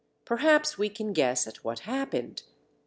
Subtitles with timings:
[0.25, 2.41] Perhaps we can guess at what happened.